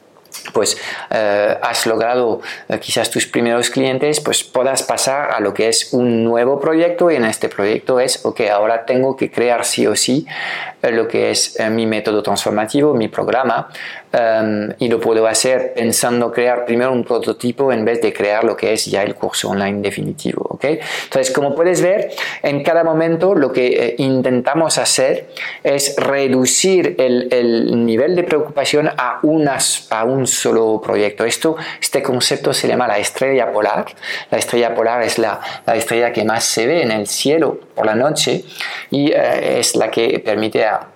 pues 0.53 0.77
eh, 1.09 1.57
has 1.61 1.85
logrado 1.85 2.41
eh, 2.69 2.79
quizás 2.79 3.09
tus 3.09 3.25
primeros 3.25 3.69
clientes, 3.69 4.19
pues 4.19 4.43
puedas 4.43 4.83
pasar 4.83 5.31
a 5.31 5.39
lo 5.39 5.53
que 5.53 5.69
es 5.69 5.93
un 5.93 6.23
nuevo 6.23 6.59
proyecto 6.59 7.11
y 7.11 7.15
en 7.15 7.25
este 7.25 7.49
proyecto 7.49 7.99
es, 7.99 8.25
ok, 8.25 8.41
ahora 8.51 8.85
tengo 8.85 9.15
que 9.15 9.31
crear 9.31 9.65
sí 9.65 9.87
o 9.87 9.95
sí 9.95 10.25
eh, 10.81 10.91
lo 10.91 11.07
que 11.07 11.31
es 11.31 11.57
mi 11.69 11.85
método 11.85 12.23
transformativo, 12.23 12.93
mi 12.93 13.07
programa, 13.07 13.69
em, 14.11 14.73
y 14.79 14.87
lo 14.87 14.99
puedo 14.99 15.25
hacer 15.27 15.73
pensando 15.73 16.31
crear 16.31 16.65
primero 16.65 16.91
un 16.91 17.03
prototipo 17.03 17.71
en 17.71 17.85
vez 17.85 18.01
de 18.01 18.13
crear 18.13 18.43
lo 18.43 18.55
que 18.55 18.73
es 18.73 18.85
ya 18.85 19.03
el 19.03 19.15
curso 19.15 19.49
online 19.49 19.81
definitivo, 19.81 20.45
ok. 20.49 20.65
Entonces, 21.03 21.31
como 21.31 21.55
puedes 21.55 21.81
ver, 21.81 22.11
en 22.43 22.63
cada 22.63 22.83
momento 22.83 23.35
lo 23.35 23.51
que 23.51 23.95
intentamos 23.97 24.77
hacer 24.77 25.29
es 25.63 25.95
reducir 25.97 26.95
el, 26.97 27.27
el, 27.31 27.85
nivel 27.85 28.15
de 28.15 28.23
preocupación 28.23 28.89
a, 28.97 29.19
unas, 29.23 29.87
a 29.91 30.03
un 30.03 30.27
solo 30.27 30.81
proyecto. 30.83 31.25
Esto, 31.25 31.55
este 31.79 32.03
concepto 32.03 32.53
se 32.53 32.67
llama 32.67 32.87
la 32.87 32.97
estrella 32.97 33.51
polar. 33.51 33.85
La 34.29 34.37
estrella 34.37 34.73
polar 34.75 35.01
es 35.03 35.17
la, 35.17 35.39
estrella 35.73 36.11
que 36.11 36.23
más 36.23 36.43
se 36.43 36.65
ve 36.65 36.81
en 36.81 36.91
el 36.91 37.07
cielo 37.07 37.59
por 37.75 37.85
la 37.85 37.95
noche 37.95 38.43
y 38.89 39.11
eh, 39.11 39.59
es 39.59 39.75
la 39.75 39.89
que 39.89 40.19
permite 40.19 40.65
a 40.65 40.87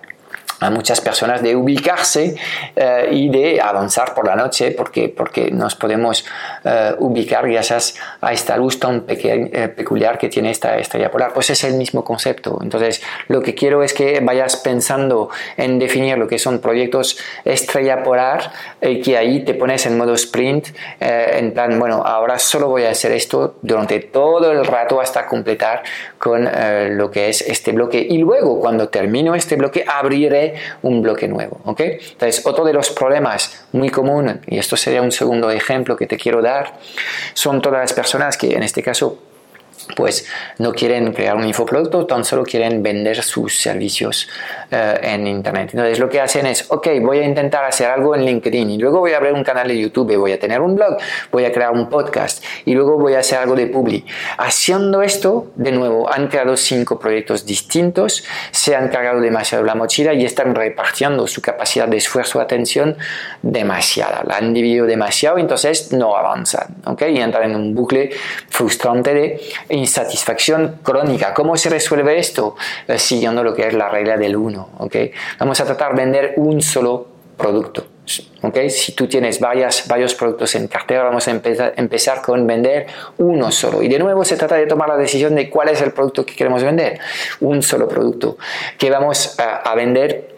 a 0.60 0.70
muchas 0.70 1.00
personas 1.00 1.42
de 1.42 1.54
ubicarse 1.54 2.36
eh, 2.74 3.08
y 3.12 3.28
de 3.28 3.60
avanzar 3.60 4.14
por 4.14 4.26
la 4.26 4.36
noche 4.36 4.70
porque, 4.70 5.08
porque 5.08 5.50
nos 5.50 5.74
podemos 5.74 6.24
eh, 6.64 6.94
ubicar 6.98 7.48
gracias 7.48 7.96
a 8.20 8.32
esta 8.32 8.56
luz 8.56 8.78
tan 8.78 9.04
eh, 9.08 9.68
peculiar 9.68 10.18
que 10.18 10.28
tiene 10.28 10.50
esta 10.50 10.78
estrella 10.78 11.10
polar. 11.10 11.32
Pues 11.34 11.50
es 11.50 11.64
el 11.64 11.74
mismo 11.74 12.04
concepto. 12.04 12.58
Entonces, 12.62 13.02
lo 13.28 13.42
que 13.42 13.54
quiero 13.54 13.82
es 13.82 13.92
que 13.92 14.20
vayas 14.20 14.56
pensando 14.56 15.28
en 15.56 15.78
definir 15.78 16.16
lo 16.16 16.26
que 16.26 16.38
son 16.38 16.60
proyectos 16.60 17.18
estrella 17.44 18.02
polar 18.02 18.52
y 18.80 19.00
que 19.00 19.16
ahí 19.18 19.44
te 19.44 19.54
pones 19.54 19.84
en 19.86 19.98
modo 19.98 20.14
sprint, 20.14 20.68
en 21.00 21.52
plan, 21.52 21.78
bueno, 21.78 22.02
ahora 22.04 22.38
solo 22.38 22.68
voy 22.68 22.84
a 22.84 22.90
hacer 22.90 23.12
esto 23.12 23.56
durante 23.62 24.00
todo 24.00 24.52
el 24.52 24.64
rato 24.64 25.00
hasta 25.00 25.26
completar 25.26 25.82
con 26.18 26.48
lo 26.96 27.10
que 27.10 27.28
es 27.28 27.42
este 27.42 27.72
bloque. 27.72 27.98
Y 27.98 28.18
luego, 28.18 28.60
cuando 28.60 28.88
termino 28.88 29.34
este 29.34 29.56
bloque, 29.56 29.84
abriré 29.86 30.45
un 30.82 31.02
bloque 31.02 31.28
nuevo. 31.28 31.60
¿ok? 31.64 31.80
Entonces, 31.80 32.44
otro 32.46 32.64
de 32.64 32.72
los 32.72 32.90
problemas 32.90 33.66
muy 33.72 33.90
común, 33.90 34.40
y 34.46 34.58
esto 34.58 34.76
sería 34.76 35.02
un 35.02 35.12
segundo 35.12 35.50
ejemplo 35.50 35.96
que 35.96 36.06
te 36.06 36.16
quiero 36.16 36.42
dar, 36.42 36.74
son 37.34 37.60
todas 37.60 37.80
las 37.80 37.92
personas 37.92 38.36
que 38.36 38.54
en 38.54 38.62
este 38.62 38.82
caso 38.82 39.25
pues 39.96 40.26
no 40.58 40.72
quieren 40.72 41.12
crear 41.12 41.36
un 41.36 41.46
infoproducto, 41.46 42.06
tan 42.06 42.24
solo 42.24 42.44
quieren 42.44 42.82
vender 42.82 43.22
sus 43.22 43.60
servicios 43.60 44.28
eh, 44.70 44.98
en 45.02 45.26
Internet. 45.26 45.70
Entonces 45.72 45.98
lo 45.98 46.08
que 46.08 46.20
hacen 46.20 46.46
es, 46.46 46.66
ok, 46.68 46.88
voy 47.00 47.18
a 47.18 47.24
intentar 47.24 47.64
hacer 47.64 47.88
algo 47.88 48.14
en 48.14 48.24
LinkedIn 48.24 48.70
y 48.70 48.78
luego 48.78 49.00
voy 49.00 49.12
a 49.12 49.18
abrir 49.18 49.32
un 49.32 49.44
canal 49.44 49.68
de 49.68 49.78
YouTube, 49.78 50.16
voy 50.16 50.32
a 50.32 50.38
tener 50.38 50.60
un 50.60 50.74
blog, 50.74 50.96
voy 51.30 51.44
a 51.44 51.52
crear 51.52 51.72
un 51.72 51.88
podcast 51.88 52.42
y 52.64 52.74
luego 52.74 52.98
voy 52.98 53.14
a 53.14 53.20
hacer 53.20 53.38
algo 53.38 53.54
de 53.54 53.66
Publi. 53.66 54.04
Haciendo 54.38 55.02
esto, 55.02 55.48
de 55.54 55.72
nuevo, 55.72 56.12
han 56.12 56.28
creado 56.28 56.56
cinco 56.56 56.98
proyectos 56.98 57.46
distintos, 57.46 58.24
se 58.50 58.74
han 58.74 58.88
cargado 58.88 59.20
demasiado 59.20 59.64
la 59.64 59.74
mochila 59.74 60.14
y 60.14 60.24
están 60.24 60.54
repartiendo 60.54 61.26
su 61.26 61.42
capacidad 61.42 61.88
de 61.88 61.96
esfuerzo 61.96 62.40
atención 62.40 62.96
demasiada. 63.42 64.22
La 64.26 64.38
han 64.38 64.52
dividido 64.54 64.86
demasiado, 64.86 65.38
entonces 65.38 65.92
no 65.92 66.16
avanzan, 66.16 66.76
¿ok? 66.86 67.02
Y 67.10 67.18
entran 67.18 67.50
en 67.50 67.56
un 67.56 67.74
bucle 67.74 68.10
frustrante 68.48 69.14
de 69.14 69.40
insatisfacción 69.68 70.80
crónica. 70.82 71.34
¿Cómo 71.34 71.56
se 71.56 71.70
resuelve 71.70 72.18
esto? 72.18 72.56
Eh, 72.86 72.98
siguiendo 72.98 73.42
lo 73.42 73.54
que 73.54 73.66
es 73.66 73.74
la 73.74 73.88
regla 73.88 74.16
del 74.16 74.36
1. 74.36 74.68
¿okay? 74.78 75.12
Vamos 75.38 75.60
a 75.60 75.64
tratar 75.64 75.94
de 75.94 76.02
vender 76.02 76.34
un 76.36 76.62
solo 76.62 77.06
producto. 77.36 77.86
¿okay? 78.42 78.70
Si 78.70 78.92
tú 78.92 79.06
tienes 79.06 79.40
varias, 79.40 79.86
varios 79.88 80.14
productos 80.14 80.54
en 80.54 80.68
cartera, 80.68 81.04
vamos 81.04 81.26
a 81.28 81.30
empezar, 81.30 81.74
empezar 81.76 82.22
con 82.22 82.46
vender 82.46 82.86
uno 83.18 83.50
solo. 83.50 83.82
Y 83.82 83.88
de 83.88 83.98
nuevo 83.98 84.24
se 84.24 84.36
trata 84.36 84.56
de 84.56 84.66
tomar 84.66 84.88
la 84.88 84.96
decisión 84.96 85.34
de 85.34 85.50
cuál 85.50 85.68
es 85.68 85.80
el 85.82 85.92
producto 85.92 86.24
que 86.24 86.34
queremos 86.34 86.62
vender. 86.62 86.98
Un 87.40 87.62
solo 87.62 87.88
producto 87.88 88.38
que 88.78 88.90
vamos 88.90 89.38
a, 89.38 89.56
a 89.56 89.74
vender 89.74 90.36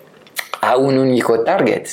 a 0.61 0.77
un 0.77 0.99
único 0.99 1.41
target. 1.41 1.87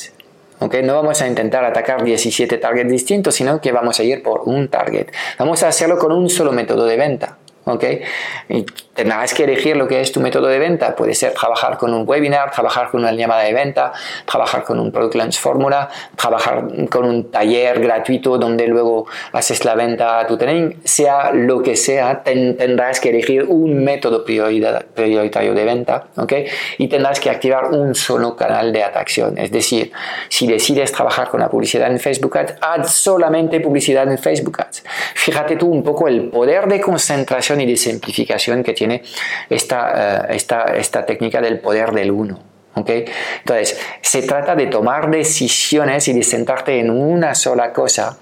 Okay, 0.59 0.83
no 0.83 0.93
vamos 0.95 1.21
a 1.21 1.27
intentar 1.27 1.65
atacar 1.65 2.03
17 2.03 2.57
targets 2.57 2.89
distintos, 2.89 3.35
sino 3.35 3.59
que 3.59 3.71
vamos 3.71 3.99
a 3.99 4.03
ir 4.03 4.23
por 4.23 4.41
un 4.45 4.69
target. 4.69 5.07
Vamos 5.37 5.63
a 5.63 5.67
hacerlo 5.67 5.97
con 5.97 6.11
un 6.13 6.29
solo 6.29 6.53
método 6.53 6.85
de 6.85 6.95
venta. 6.95 7.37
¿Okay? 7.65 8.01
Y 8.49 8.65
tendrás 8.93 9.33
que 9.33 9.43
elegir 9.43 9.75
lo 9.75 9.87
que 9.87 9.99
es 10.01 10.11
tu 10.11 10.21
método 10.21 10.47
de 10.47 10.59
venta. 10.59 10.95
Puede 10.95 11.13
ser 11.13 11.33
trabajar 11.33 11.77
con 11.77 11.93
un 11.93 12.07
webinar, 12.07 12.51
trabajar 12.51 12.89
con 12.89 13.01
una 13.01 13.11
llamada 13.11 13.43
de 13.43 13.53
venta, 13.53 13.91
trabajar 14.25 14.63
con 14.63 14.79
un 14.79 14.91
Product 14.91 15.15
Launch 15.15 15.39
Fórmula, 15.39 15.89
trabajar 16.15 16.63
con 16.89 17.05
un 17.05 17.31
taller 17.31 17.79
gratuito 17.81 18.37
donde 18.37 18.67
luego 18.67 19.07
haces 19.33 19.65
la 19.65 19.75
venta 19.75 20.19
a 20.19 20.27
tu 20.27 20.37
training. 20.37 20.75
Sea 20.83 21.31
lo 21.33 21.61
que 21.61 21.75
sea, 21.75 22.23
tendrás 22.23 22.99
que 22.99 23.09
elegir 23.09 23.43
un 23.43 23.83
método 23.83 24.23
prioritario 24.23 25.53
de 25.53 25.65
venta, 25.65 26.07
¿okay? 26.15 26.45
Y 26.77 26.87
tendrás 26.87 27.19
que 27.19 27.29
activar 27.29 27.71
un 27.71 27.95
solo 27.95 28.35
canal 28.35 28.71
de 28.71 28.83
atracción. 28.83 29.37
Es 29.37 29.51
decir, 29.51 29.91
si 30.29 30.47
decides 30.47 30.91
trabajar 30.91 31.29
con 31.29 31.39
la 31.39 31.49
publicidad 31.49 31.91
en 31.91 31.99
Facebook 31.99 32.37
Ads, 32.37 32.55
haz 32.61 32.93
solamente 32.93 33.59
publicidad 33.59 34.09
en 34.09 34.17
Facebook 34.17 34.61
Ads. 34.61 34.83
Fíjate 35.15 35.55
tú 35.55 35.67
un 35.67 35.83
poco 35.83 36.07
el 36.07 36.29
poder 36.29 36.67
de 36.67 36.79
concentración 36.79 37.54
y 37.61 37.65
de 37.65 37.77
simplificación 37.77 38.63
que 38.63 38.73
tiene 38.73 39.01
esta, 39.49 40.27
eh, 40.29 40.35
esta, 40.35 40.75
esta 40.75 41.05
técnica 41.05 41.41
del 41.41 41.59
poder 41.59 41.91
del 41.91 42.11
uno. 42.11 42.54
¿Okay? 42.75 43.05
Entonces, 43.39 43.79
se 44.01 44.21
trata 44.21 44.55
de 44.55 44.67
tomar 44.67 45.09
decisiones 45.09 46.07
y 46.07 46.13
de 46.13 46.23
sentarte 46.23 46.79
en 46.79 46.89
una 46.89 47.35
sola 47.35 47.73
cosa 47.73 48.17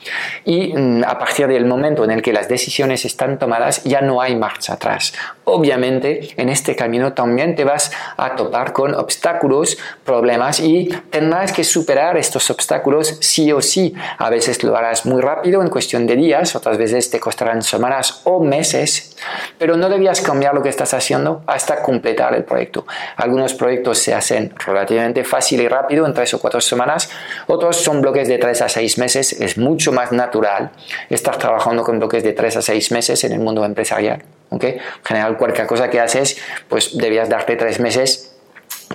y 0.45 0.73
mm, 0.73 1.03
a 1.05 1.17
partir 1.17 1.47
del 1.47 1.65
momento 1.65 2.03
en 2.03 2.11
el 2.11 2.21
que 2.21 2.33
las 2.33 2.47
decisiones 2.47 3.05
están 3.05 3.37
tomadas 3.39 3.83
ya 3.83 4.01
no 4.01 4.21
hay 4.21 4.35
marcha 4.35 4.73
atrás. 4.73 5.13
Obviamente, 5.45 6.29
en 6.37 6.49
este 6.49 6.75
camino 6.75 7.13
también 7.13 7.55
te 7.55 7.63
vas 7.63 7.91
a 8.17 8.35
topar 8.35 8.73
con 8.73 8.93
obstáculos, 8.95 9.77
problemas 10.05 10.59
y 10.59 10.89
tendrás 11.09 11.51
que 11.51 11.63
superar 11.63 12.17
estos 12.17 12.49
obstáculos 12.49 13.17
sí 13.21 13.51
o 13.51 13.61
sí. 13.61 13.93
A 14.17 14.29
veces 14.29 14.63
lo 14.63 14.75
harás 14.75 15.05
muy 15.05 15.21
rápido, 15.21 15.61
en 15.61 15.69
cuestión 15.69 16.07
de 16.07 16.15
días, 16.15 16.55
otras 16.55 16.77
veces 16.77 17.09
te 17.09 17.19
costarán 17.19 17.61
semanas 17.61 18.21
o 18.23 18.39
meses, 18.43 19.15
pero 19.57 19.77
no 19.77 19.89
debías 19.89 20.21
cambiar 20.21 20.53
lo 20.53 20.61
que 20.61 20.69
estás 20.69 20.93
haciendo 20.93 21.43
hasta 21.47 21.81
completar 21.81 22.33
el 22.35 22.43
proyecto. 22.43 22.85
Algunos 23.17 23.53
proyectos 23.53 23.97
se 23.97 24.13
hacen 24.13 24.42
relativamente 24.65 25.23
fácil 25.23 25.61
y 25.61 25.67
rápido 25.67 26.05
en 26.05 26.13
tres 26.13 26.33
o 26.33 26.39
cuatro 26.39 26.61
semanas. 26.61 27.09
Otros 27.47 27.77
son 27.77 28.01
bloques 28.01 28.27
de 28.27 28.37
tres 28.37 28.61
a 28.61 28.69
seis 28.69 28.97
meses. 28.97 29.33
Es 29.33 29.57
mucho 29.57 29.91
más 29.91 30.11
natural 30.11 30.71
estar 31.09 31.37
trabajando 31.37 31.83
con 31.83 31.99
bloques 31.99 32.23
de 32.23 32.33
tres 32.33 32.57
a 32.57 32.61
seis 32.61 32.91
meses 32.91 33.23
en 33.23 33.33
el 33.33 33.39
mundo 33.39 33.63
empresarial. 33.65 34.23
¿okay? 34.49 34.73
En 34.73 35.03
general, 35.03 35.37
cualquier 35.37 35.67
cosa 35.67 35.89
que 35.89 35.99
haces, 35.99 36.37
pues 36.69 36.97
debías 36.97 37.29
darte 37.29 37.55
tres 37.55 37.79
meses 37.79 38.32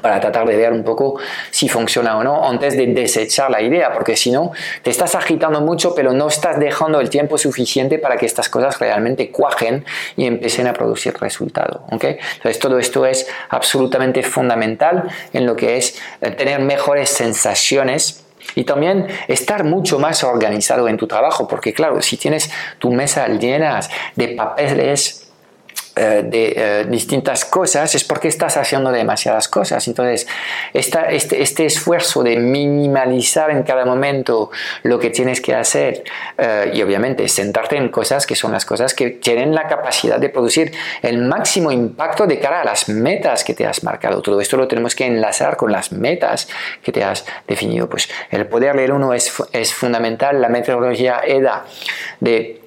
para 0.00 0.20
tratar 0.20 0.46
de 0.46 0.56
ver 0.56 0.72
un 0.72 0.84
poco 0.84 1.18
si 1.50 1.68
funciona 1.68 2.16
o 2.16 2.24
no 2.24 2.48
antes 2.48 2.76
de 2.76 2.86
desechar 2.86 3.50
la 3.50 3.60
idea, 3.60 3.92
porque 3.92 4.16
si 4.16 4.30
no, 4.30 4.52
te 4.82 4.90
estás 4.90 5.14
agitando 5.14 5.60
mucho, 5.60 5.94
pero 5.94 6.12
no 6.12 6.28
estás 6.28 6.58
dejando 6.58 7.00
el 7.00 7.10
tiempo 7.10 7.38
suficiente 7.38 7.98
para 7.98 8.16
que 8.16 8.26
estas 8.26 8.48
cosas 8.48 8.78
realmente 8.78 9.30
cuajen 9.30 9.84
y 10.16 10.26
empiecen 10.26 10.66
a 10.66 10.72
producir 10.72 11.14
resultado. 11.20 11.84
¿okay? 11.90 12.18
Entonces, 12.36 12.58
todo 12.58 12.78
esto 12.78 13.06
es 13.06 13.26
absolutamente 13.48 14.22
fundamental 14.22 15.08
en 15.32 15.46
lo 15.46 15.56
que 15.56 15.76
es 15.76 16.00
eh, 16.20 16.30
tener 16.30 16.60
mejores 16.60 17.10
sensaciones 17.10 18.24
y 18.54 18.64
también 18.64 19.06
estar 19.28 19.64
mucho 19.64 19.98
más 19.98 20.24
organizado 20.24 20.88
en 20.88 20.96
tu 20.96 21.06
trabajo, 21.06 21.46
porque 21.46 21.72
claro, 21.72 22.00
si 22.02 22.16
tienes 22.16 22.50
tu 22.78 22.90
mesa 22.90 23.28
llena 23.28 23.80
de 24.14 24.28
papeles, 24.28 25.27
eh, 25.98 26.22
de 26.24 26.52
eh, 26.56 26.84
distintas 26.88 27.44
cosas 27.44 27.92
es 27.94 28.04
porque 28.04 28.28
estás 28.28 28.56
haciendo 28.56 28.92
demasiadas 28.92 29.48
cosas. 29.48 29.88
Entonces, 29.88 30.28
esta, 30.72 31.10
este, 31.10 31.42
este, 31.42 31.66
esfuerzo 31.66 32.22
de 32.22 32.36
minimalizar 32.36 33.50
en 33.50 33.64
cada 33.64 33.84
momento 33.84 34.50
lo 34.84 35.00
que 35.00 35.10
tienes 35.10 35.40
que 35.40 35.56
hacer 35.56 36.04
eh, 36.36 36.70
y 36.72 36.82
obviamente 36.82 37.26
sentarte 37.28 37.76
en 37.76 37.88
cosas 37.88 38.26
que 38.26 38.36
son 38.36 38.52
las 38.52 38.64
cosas 38.64 38.94
que 38.94 39.10
tienen 39.10 39.52
la 39.54 39.66
capacidad 39.66 40.20
de 40.20 40.28
producir 40.28 40.72
el 41.02 41.18
máximo 41.18 41.72
impacto 41.72 42.26
de 42.28 42.38
cara 42.38 42.60
a 42.60 42.64
las 42.64 42.88
metas 42.88 43.42
que 43.42 43.54
te 43.54 43.66
has 43.66 43.82
marcado. 43.82 44.22
Todo 44.22 44.40
esto 44.40 44.56
lo 44.56 44.68
tenemos 44.68 44.94
que 44.94 45.04
enlazar 45.04 45.56
con 45.56 45.72
las 45.72 45.90
metas 45.90 46.48
que 46.80 46.92
te 46.92 47.02
has 47.02 47.26
definido. 47.48 47.88
Pues 47.88 48.08
el 48.30 48.46
poder 48.46 48.76
leer 48.76 48.92
uno 48.92 49.14
es, 49.14 49.32
es 49.52 49.74
fundamental. 49.74 50.40
La 50.40 50.48
metodología 50.48 51.22
EDA 51.26 51.64
de 52.20 52.57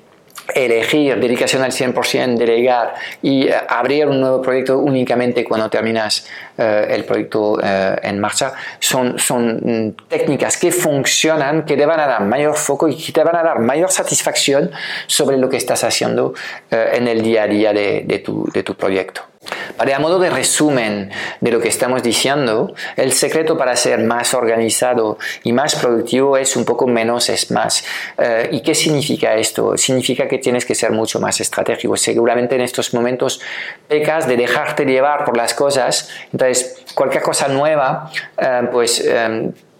elegir 0.56 1.20
dedicación 1.20 1.64
al 1.64 1.72
100%, 1.72 2.38
delegar 2.38 2.94
y 3.22 3.48
eh, 3.48 3.56
abrir 3.68 4.08
un 4.08 4.20
nuevo 4.20 4.42
proyecto 4.42 4.78
únicamente 4.80 5.44
cuando 5.44 5.70
terminas 5.70 6.28
eh, 6.58 6.88
el 6.90 7.06
proyecto 7.06 7.60
eh, 7.62 7.96
en 8.04 8.20
marcha, 8.20 8.54
son, 8.80 9.18
son 9.18 9.60
mm, 9.64 10.08
técnicas 10.08 10.58
que 10.58 10.72
funcionan, 10.72 11.66
que 11.66 11.78
te 11.78 11.86
van 11.86 12.00
a 12.00 12.08
dar 12.08 12.24
mayor 12.24 12.56
foco 12.56 12.88
y 12.88 12.96
que 12.96 13.12
te 13.12 13.24
van 13.24 13.36
a 13.36 13.44
dar 13.44 13.60
mayor 13.60 13.92
satisfacción 13.92 14.72
sobre 15.08 15.38
lo 15.38 15.50
que 15.50 15.58
estás 15.58 15.84
haciendo 15.84 16.34
en 16.70 17.08
el 17.08 17.22
día 17.22 17.44
a 17.44 17.48
día 17.48 17.74
de 17.74 18.20
tu 18.20 18.76
proyecto. 18.76 19.31
Para 19.78 20.00
modo 20.00 20.20
de 20.20 20.30
resumen 20.30 21.12
de 21.40 21.52
lo 21.52 21.60
que 21.60 21.70
estamos 21.70 22.04
diciendo, 22.04 22.74
el 22.96 23.14
secreto 23.14 23.58
para 23.58 23.76
ser 23.76 24.00
más 24.00 24.34
organizado 24.34 25.18
y 25.44 25.54
más 25.54 25.76
productivo 25.76 26.38
es 26.38 26.56
un 26.56 26.66
poco 26.66 26.88
menos 26.88 27.30
es 27.30 27.52
más. 27.52 27.84
Eh, 28.18 28.50
¿Y 28.52 28.62
qué 28.62 28.76
significa 28.76 29.36
esto? 29.36 29.78
Significa 29.78 30.28
que 30.28 30.38
tienes 30.38 30.66
que 30.66 30.76
ser 30.76 30.92
mucho 30.92 31.20
más 31.20 31.40
estratégico. 31.40 31.96
Seguramente 31.98 32.56
en 32.56 32.62
estos 32.62 32.94
momentos 32.94 33.42
pecas 33.88 34.28
de 34.28 34.38
dejarte 34.38 34.86
llevar 34.86 35.26
por 35.26 35.38
las 35.38 35.54
cosas, 35.54 36.10
entonces 36.32 36.84
cualquier 36.96 37.24
cosa 37.24 37.48
nueva, 37.48 38.12
eh, 38.38 38.68
pues... 38.72 39.04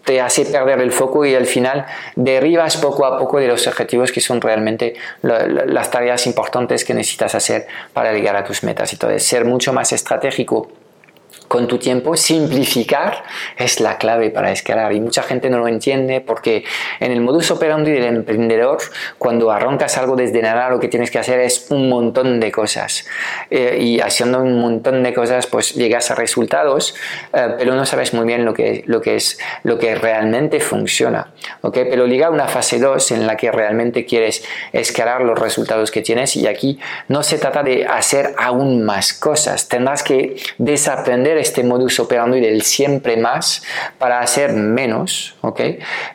Te 0.04 0.20
hace 0.20 0.44
perder 0.44 0.80
el 0.80 0.92
foco 0.92 1.24
y 1.24 1.34
al 1.34 1.46
final 1.46 1.86
derribas 2.16 2.76
poco 2.76 3.06
a 3.06 3.18
poco 3.18 3.38
de 3.38 3.48
los 3.48 3.66
objetivos 3.66 4.10
que 4.10 4.20
son 4.20 4.40
realmente 4.40 4.94
las 5.22 5.90
tareas 5.90 6.26
importantes 6.26 6.84
que 6.84 6.94
necesitas 6.94 7.34
hacer 7.34 7.66
para 7.92 8.12
llegar 8.12 8.36
a 8.36 8.44
tus 8.44 8.62
metas. 8.64 8.92
Entonces, 8.92 9.22
ser 9.24 9.44
mucho 9.44 9.72
más 9.72 9.92
estratégico 9.92 10.68
con 11.52 11.68
tu 11.68 11.76
tiempo, 11.76 12.16
simplificar 12.16 13.24
es 13.58 13.78
la 13.78 13.98
clave 13.98 14.30
para 14.30 14.50
escalar. 14.52 14.90
Y 14.94 15.00
mucha 15.02 15.22
gente 15.22 15.50
no 15.50 15.58
lo 15.58 15.68
entiende 15.68 16.22
porque 16.22 16.64
en 16.98 17.12
el 17.12 17.20
modus 17.20 17.50
operandi 17.50 17.90
del 17.90 18.04
emprendedor, 18.04 18.78
cuando 19.18 19.50
arrancas 19.50 19.98
algo 19.98 20.16
desde 20.16 20.40
nada, 20.40 20.70
lo 20.70 20.80
que 20.80 20.88
tienes 20.88 21.10
que 21.10 21.18
hacer 21.18 21.40
es 21.40 21.66
un 21.68 21.90
montón 21.90 22.40
de 22.40 22.50
cosas. 22.50 23.04
Eh, 23.50 23.76
y 23.78 24.00
haciendo 24.00 24.40
un 24.40 24.62
montón 24.62 25.02
de 25.02 25.12
cosas 25.12 25.46
pues 25.46 25.74
llegas 25.74 26.10
a 26.10 26.14
resultados, 26.14 26.94
eh, 27.34 27.48
pero 27.58 27.74
no 27.74 27.84
sabes 27.84 28.14
muy 28.14 28.24
bien 28.24 28.46
lo 28.46 28.54
que, 28.54 28.82
lo 28.86 29.02
que 29.02 29.16
es 29.16 29.38
lo 29.62 29.78
que 29.78 29.94
realmente 29.94 30.58
funciona, 30.58 31.34
¿ok? 31.60 31.80
Pero 31.90 32.06
llega 32.06 32.30
una 32.30 32.48
fase 32.48 32.78
2 32.78 33.10
en 33.10 33.26
la 33.26 33.36
que 33.36 33.52
realmente 33.52 34.06
quieres 34.06 34.42
escalar 34.72 35.20
los 35.20 35.38
resultados 35.38 35.90
que 35.90 36.00
tienes. 36.00 36.34
Y 36.34 36.46
aquí 36.46 36.80
no 37.08 37.22
se 37.22 37.36
trata 37.36 37.62
de 37.62 37.84
hacer 37.84 38.34
aún 38.38 38.84
más 38.84 39.12
cosas, 39.12 39.68
tendrás 39.68 40.02
que 40.02 40.36
desaprender 40.56 41.41
este 41.42 41.62
modus 41.62 42.00
operandi 42.00 42.40
del 42.40 42.62
siempre 42.62 43.16
más 43.16 43.62
para 43.98 44.20
hacer 44.20 44.52
menos, 44.52 45.36
¿ok? 45.42 45.60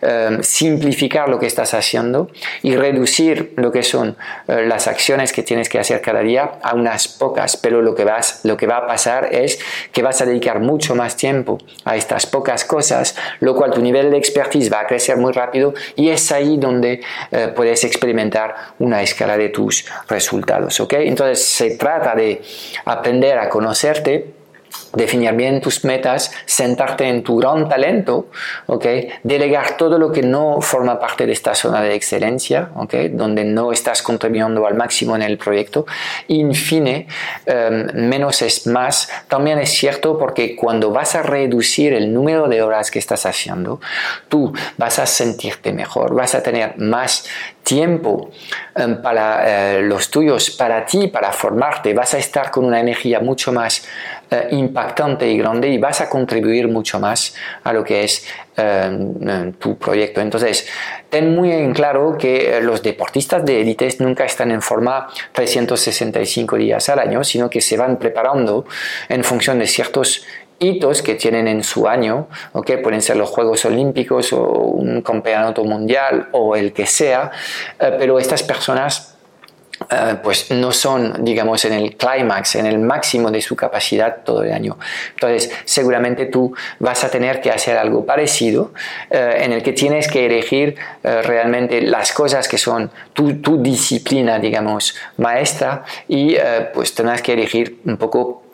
Em, 0.01 0.41
simplificar 0.41 1.29
lo 1.29 1.37
que 1.39 1.45
estás 1.45 1.73
haciendo 1.73 2.29
y 2.63 2.75
reducir 2.75 3.53
lo 3.55 3.71
que 3.71 3.83
son 3.83 4.17
eh, 4.47 4.65
las 4.67 4.87
acciones 4.87 5.31
que 5.31 5.43
tienes 5.43 5.69
que 5.69 5.79
hacer 5.79 6.01
cada 6.01 6.21
día 6.21 6.59
a 6.61 6.73
unas 6.75 7.07
pocas, 7.07 7.57
pero 7.57 7.81
lo 7.81 7.93
que, 7.93 8.03
vas, 8.03 8.41
lo 8.43 8.57
que 8.57 8.67
va 8.67 8.77
a 8.77 8.87
pasar 8.87 9.29
es 9.31 9.59
que 9.91 10.01
vas 10.01 10.21
a 10.21 10.25
dedicar 10.25 10.59
mucho 10.59 10.95
más 10.95 11.15
tiempo 11.15 11.59
a 11.85 11.95
estas 11.95 12.25
pocas 12.25 12.65
cosas, 12.65 13.15
lo 13.39 13.55
cual 13.55 13.71
tu 13.71 13.81
nivel 13.81 14.09
de 14.11 14.17
expertise 14.17 14.71
va 14.71 14.81
a 14.81 14.87
crecer 14.87 15.17
muy 15.17 15.33
rápido 15.33 15.73
y 15.95 16.09
es 16.09 16.31
ahí 16.31 16.57
donde 16.57 17.01
eh, 17.31 17.51
puedes 17.55 17.83
experimentar 17.83 18.55
una 18.79 19.01
escala 19.01 19.37
de 19.37 19.49
tus 19.49 19.85
resultados, 20.07 20.79
¿ok? 20.79 20.93
Entonces 20.93 21.43
se 21.43 21.71
trata 21.71 22.15
de 22.15 22.41
aprender 22.85 23.37
a 23.37 23.49
conocerte 23.49 24.36
definir 24.93 25.33
bien 25.33 25.61
tus 25.61 25.83
metas, 25.83 26.31
sentarte 26.45 27.07
en 27.07 27.23
tu 27.23 27.37
gran 27.37 27.69
talento, 27.69 28.27
¿okay? 28.65 29.09
delegar 29.23 29.77
todo 29.77 29.97
lo 29.97 30.11
que 30.11 30.21
no 30.21 30.61
forma 30.61 30.99
parte 30.99 31.25
de 31.25 31.33
esta 31.33 31.55
zona 31.55 31.81
de 31.81 31.95
excelencia, 31.95 32.69
¿okay? 32.75 33.09
donde 33.09 33.43
no 33.43 33.71
estás 33.71 34.01
contribuyendo 34.01 34.65
al 34.65 34.75
máximo 34.75 35.15
en 35.15 35.21
el 35.21 35.37
proyecto. 35.37 35.85
Y, 36.27 36.41
em, 36.41 37.87
menos 37.93 38.41
es 38.41 38.67
más. 38.67 39.09
También 39.27 39.59
es 39.59 39.71
cierto 39.71 40.17
porque 40.17 40.55
cuando 40.55 40.91
vas 40.91 41.15
a 41.15 41.23
reducir 41.23 41.93
el 41.93 42.13
número 42.13 42.47
de 42.47 42.61
horas 42.61 42.91
que 42.91 42.99
estás 42.99 43.25
haciendo, 43.25 43.79
tú 44.29 44.53
vas 44.77 44.99
a 44.99 45.05
sentirte 45.05 45.73
mejor, 45.73 46.15
vas 46.15 46.35
a 46.35 46.43
tener 46.43 46.77
más 46.77 47.25
tiempo 47.63 48.31
em, 48.75 49.01
para 49.01 49.77
eh, 49.77 49.81
los 49.81 50.09
tuyos, 50.09 50.51
para 50.51 50.85
ti, 50.85 51.07
para 51.07 51.31
formarte, 51.33 51.93
vas 51.93 52.13
a 52.13 52.17
estar 52.17 52.49
con 52.49 52.63
una 52.63 52.79
energía 52.79 53.19
mucho 53.19 53.51
más 53.51 53.83
eh, 54.29 54.49
impactante 54.51 55.25
y 55.29 55.37
grande 55.37 55.69
y 55.69 55.77
vas 55.77 56.01
a 56.01 56.09
contribuir 56.09 56.67
mucho 56.67 56.99
más 56.99 57.33
a 57.63 57.71
lo 57.71 57.83
que 57.83 58.03
es 58.03 58.27
em, 58.57 59.53
tu 59.53 59.77
proyecto. 59.77 60.19
Entonces, 60.19 60.67
ten 61.09 61.33
muy 61.33 61.51
en 61.51 61.73
claro 61.73 62.17
que 62.17 62.57
eh, 62.57 62.61
los 62.61 62.83
deportistas 62.83 63.45
de 63.45 63.61
élites 63.61 64.01
nunca 64.01 64.25
están 64.25 64.51
en 64.51 64.61
forma 64.61 65.07
365 65.31 66.57
días 66.57 66.89
al 66.89 66.99
año, 66.99 67.23
sino 67.23 67.49
que 67.49 67.61
se 67.61 67.77
van 67.77 67.97
preparando 67.97 68.65
en 69.07 69.23
función 69.23 69.59
de 69.59 69.67
ciertos 69.67 70.25
hitos 70.59 71.01
que 71.01 71.15
tienen 71.15 71.47
en 71.47 71.63
su 71.63 71.87
año, 71.87 72.27
¿okay? 72.53 72.77
pueden 72.77 73.01
ser 73.01 73.15
los 73.17 73.29
Juegos 73.29 73.63
Olímpicos 73.65 74.33
o 74.33 74.43
un 74.43 75.01
campeonato 75.01 75.63
mundial 75.63 76.29
o 76.31 76.55
el 76.55 76.73
que 76.73 76.85
sea, 76.85 77.31
eh, 77.79 77.95
pero 77.97 78.19
estas 78.19 78.43
personas 78.43 79.16
eh, 79.89 80.15
pues 80.23 80.51
no 80.51 80.71
son, 80.71 81.23
digamos, 81.23 81.63
en 81.65 81.73
el 81.73 81.95
clímax, 81.95 82.55
en 82.55 82.65
el 82.65 82.79
máximo 82.79 83.31
de 83.31 83.41
su 83.41 83.55
capacidad 83.55 84.17
todo 84.23 84.43
el 84.43 84.51
año. 84.51 84.77
Entonces, 85.13 85.51
seguramente 85.65 86.25
tú 86.25 86.53
vas 86.79 87.03
a 87.03 87.09
tener 87.09 87.41
que 87.41 87.51
hacer 87.51 87.77
algo 87.77 88.05
parecido, 88.05 88.71
eh, 89.09 89.37
en 89.41 89.53
el 89.53 89.63
que 89.63 89.73
tienes 89.73 90.07
que 90.07 90.25
elegir 90.25 90.75
realmente 91.03 91.81
las 91.81 92.11
cosas 92.11 92.47
que 92.47 92.57
son 92.57 92.91
tu, 93.13 93.35
tu 93.41 93.61
disciplina, 93.61 94.39
digamos, 94.39 94.95
maestra, 95.17 95.83
y 96.07 96.35
pues 96.73 96.93
tendrás 96.93 97.21
que 97.21 97.33
elegir 97.33 97.79
un 97.85 97.97
poco 97.97 98.46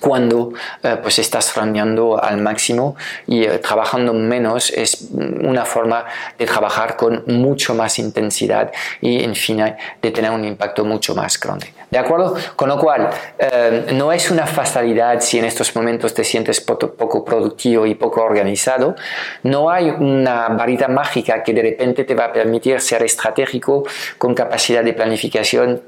cuando 0.00 0.52
eh, 0.82 0.96
pues 1.02 1.18
estás 1.18 1.54
randeando 1.54 2.22
al 2.22 2.38
máximo 2.38 2.96
y 3.26 3.44
eh, 3.44 3.58
trabajando 3.58 4.12
menos 4.12 4.70
es 4.70 5.08
una 5.12 5.64
forma 5.64 6.04
de 6.38 6.46
trabajar 6.46 6.96
con 6.96 7.24
mucho 7.26 7.74
más 7.74 7.98
intensidad 7.98 8.72
y 9.00 9.22
en 9.22 9.34
fin 9.34 9.56
de 10.02 10.10
tener 10.10 10.30
un 10.30 10.44
impacto 10.44 10.84
mucho 10.84 11.14
más 11.14 11.38
grande. 11.38 11.72
¿De 11.90 11.98
acuerdo? 11.98 12.34
Con 12.56 12.68
lo 12.68 12.78
cual, 12.78 13.10
eh, 13.38 13.86
no 13.92 14.12
es 14.12 14.30
una 14.30 14.46
fatalidad 14.46 15.20
si 15.20 15.38
en 15.38 15.44
estos 15.44 15.74
momentos 15.76 16.12
te 16.14 16.24
sientes 16.24 16.60
poco 16.60 17.24
productivo 17.24 17.86
y 17.86 17.94
poco 17.94 18.22
organizado. 18.22 18.96
No 19.44 19.70
hay 19.70 19.90
una 19.90 20.48
varita 20.48 20.88
mágica 20.88 21.42
que 21.44 21.52
de 21.52 21.62
repente 21.62 22.04
te 22.04 22.14
va 22.14 22.26
a 22.26 22.32
permitir 22.32 22.80
ser 22.80 23.04
estratégico 23.04 23.84
con 24.18 24.34
capacidad 24.34 24.82
de 24.82 24.94
planificación 24.94 25.80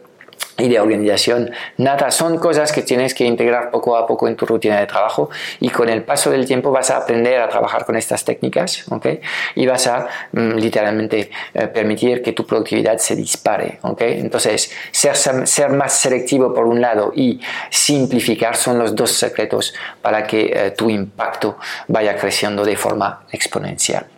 y 0.58 0.68
de 0.68 0.80
organización. 0.80 1.50
Nada, 1.76 2.10
son 2.10 2.38
cosas 2.38 2.72
que 2.72 2.82
tienes 2.82 3.14
que 3.14 3.24
integrar 3.24 3.70
poco 3.70 3.96
a 3.96 4.06
poco 4.06 4.26
en 4.26 4.36
tu 4.36 4.44
rutina 4.44 4.78
de 4.80 4.86
trabajo 4.86 5.30
y 5.60 5.70
con 5.70 5.88
el 5.88 6.02
paso 6.02 6.30
del 6.30 6.46
tiempo 6.46 6.72
vas 6.72 6.90
a 6.90 6.98
aprender 6.98 7.40
a 7.40 7.48
trabajar 7.48 7.86
con 7.86 7.96
estas 7.96 8.24
técnicas, 8.24 8.84
¿ok? 8.90 9.06
Y 9.54 9.66
vas 9.66 9.86
a 9.86 10.08
mm, 10.32 10.54
literalmente 10.56 11.30
eh, 11.54 11.66
permitir 11.68 12.22
que 12.22 12.32
tu 12.32 12.44
productividad 12.44 12.98
se 12.98 13.14
dispare, 13.14 13.78
¿ok? 13.82 14.02
Entonces, 14.02 14.72
ser, 14.90 15.16
ser 15.16 15.70
más 15.70 15.92
selectivo 15.92 16.52
por 16.52 16.66
un 16.66 16.80
lado 16.80 17.12
y 17.14 17.40
simplificar 17.70 18.56
son 18.56 18.78
los 18.78 18.94
dos 18.94 19.12
secretos 19.12 19.74
para 20.02 20.26
que 20.26 20.52
eh, 20.52 20.70
tu 20.72 20.90
impacto 20.90 21.56
vaya 21.86 22.16
creciendo 22.16 22.64
de 22.64 22.76
forma 22.76 23.24
exponencial. 23.30 24.17